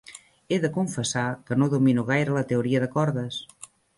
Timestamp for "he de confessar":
0.53-1.25